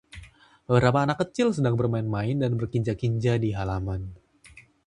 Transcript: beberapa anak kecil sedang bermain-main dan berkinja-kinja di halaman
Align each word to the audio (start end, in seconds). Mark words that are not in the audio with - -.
beberapa 0.67 0.99
anak 1.05 1.17
kecil 1.21 1.47
sedang 1.57 1.75
bermain-main 1.79 2.33
dan 2.43 2.51
berkinja-kinja 2.59 3.33
di 3.43 3.49
halaman 3.57 4.01